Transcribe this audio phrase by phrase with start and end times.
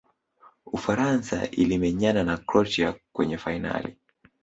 [0.65, 3.97] ufaransa ilimenyana na croatia kwenye fainali